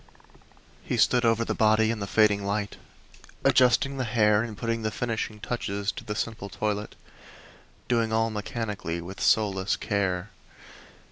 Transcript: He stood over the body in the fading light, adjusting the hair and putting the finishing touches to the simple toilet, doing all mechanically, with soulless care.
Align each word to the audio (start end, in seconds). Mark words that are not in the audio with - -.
He 0.83 0.97
stood 0.97 1.25
over 1.25 1.45
the 1.45 1.53
body 1.53 1.91
in 1.91 1.99
the 1.99 2.07
fading 2.07 2.43
light, 2.43 2.77
adjusting 3.43 3.97
the 3.97 4.03
hair 4.03 4.41
and 4.41 4.57
putting 4.57 4.81
the 4.81 4.89
finishing 4.89 5.39
touches 5.39 5.91
to 5.91 6.03
the 6.03 6.15
simple 6.15 6.49
toilet, 6.49 6.95
doing 7.87 8.11
all 8.11 8.31
mechanically, 8.31 8.99
with 8.99 9.21
soulless 9.21 9.75
care. 9.75 10.31